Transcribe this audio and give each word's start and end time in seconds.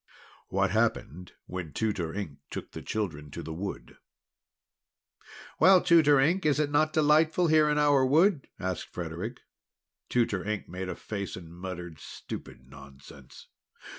WHAT 0.47 0.71
HAPPENED 0.71 1.33
WHEN 1.45 1.73
TUTOR 1.73 2.11
INK 2.11 2.39
TOOK 2.49 2.71
THE 2.71 2.81
CHILDREN 2.81 3.29
TO 3.29 3.43
THE 3.43 3.53
WOOD 3.53 3.97
"Well, 5.59 5.79
Tutor 5.79 6.19
Ink, 6.19 6.43
is 6.43 6.59
it 6.59 6.71
not 6.71 6.91
delightful 6.91 7.49
here 7.49 7.69
in 7.69 7.77
our 7.77 8.03
wood?" 8.03 8.47
asked 8.59 8.87
Frederic. 8.87 9.41
Tutor 10.09 10.43
Ink 10.43 10.67
made 10.67 10.89
a 10.89 10.95
face, 10.95 11.35
and 11.35 11.53
muttered: 11.53 11.99
"Stupid 11.99 12.67
nonsense! 12.67 13.49